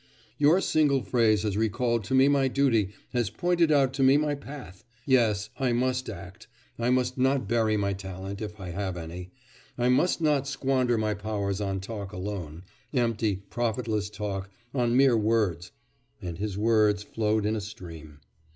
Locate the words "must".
5.73-6.09, 6.89-7.19, 9.89-10.19